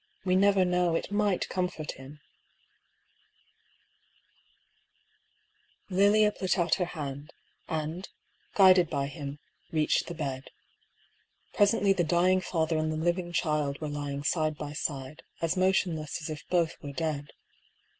We 0.25 0.35
never 0.35 0.65
know, 0.65 0.95
it 0.95 1.11
might 1.11 1.47
comfort 1.47 1.91
him!" 1.91 2.21
102 5.89 5.93
I>R. 5.93 5.97
PAULL'S 5.99 5.99
THEORY. 5.99 6.01
Lilia 6.09 6.31
put 6.31 6.57
ont 6.57 6.73
her 6.73 6.85
hand, 6.99 7.33
and, 7.69 8.09
guided 8.55 8.89
by 8.89 9.05
him, 9.05 9.37
reached 9.71 10.07
the 10.07 10.15
bed. 10.15 10.49
Presently 11.53 11.93
the 11.93 12.03
dying 12.03 12.41
father 12.41 12.79
and 12.79 12.91
the 12.91 12.97
living 12.97 13.31
child. 13.31 13.79
were 13.79 13.89
lying 13.89 14.23
side 14.23 14.57
by 14.57 14.73
side, 14.73 15.21
as 15.39 15.55
motionless 15.55 16.19
as 16.19 16.31
if 16.31 16.47
both 16.49 16.81
were 16.81 16.93
dead. 16.93 17.29